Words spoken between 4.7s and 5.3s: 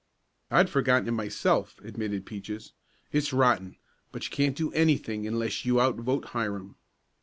anything